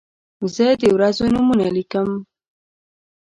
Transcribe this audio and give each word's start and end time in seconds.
زه 0.55 0.67
د 0.81 0.83
ورځو 0.95 1.25
نومونه 1.33 1.65
لیکم. 1.75 2.09